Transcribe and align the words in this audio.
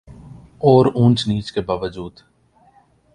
اور 0.61 0.85
اونچ 0.95 1.27
نیچ 1.27 1.51
کے 1.51 1.61
باوجود 1.61 2.19